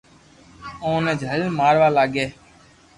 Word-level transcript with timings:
اوني 0.85 1.13
جالين 1.21 1.51
ماروا 1.59 1.89
لاگي 1.97 2.25